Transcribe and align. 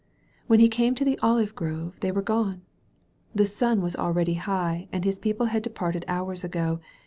When 0.47 0.59
he 0.59 0.67
came 0.67 0.95
to 0.95 1.05
the 1.05 1.19
olive 1.19 1.53
grove 1.53 1.99
th^ 1.99 2.11
were 2.11 2.23
gone! 2.23 2.63
The 3.35 3.45
sun 3.45 3.83
was 3.83 3.95
already 3.95 4.33
hi^, 4.35 4.87
and 4.91 5.05
his 5.05 5.19
people 5.19 5.45
had 5.53 5.61
de 5.61 5.69
parted 5.69 6.05
hours 6.07 6.43
ago. 6.43 6.79